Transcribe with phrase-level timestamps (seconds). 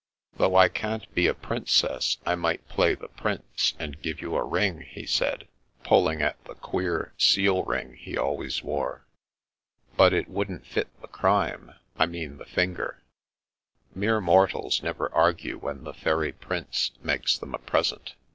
[0.39, 4.43] ''"Though I can't be a Princess, I might play the Prince, and give you a
[4.43, 5.47] ring," he said,
[5.83, 9.05] pulling at the queer seal ring he always wore."
[9.97, 13.03] But it wouldn't fit the crime— I mean the finger."
[13.93, 18.15] Mere mortals never argue when the fairy Prince makes them a present.